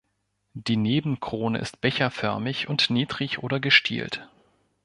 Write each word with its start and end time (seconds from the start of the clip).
Die 0.55 0.77
Nebenkrone 0.77 1.59
ist 1.59 1.79
becherförmig 1.79 2.67
und 2.67 2.89
niedrig 2.89 3.43
oder 3.43 3.59
gestielt. 3.59 4.27